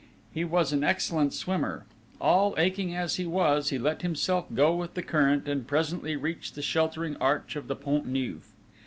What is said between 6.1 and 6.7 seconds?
reached the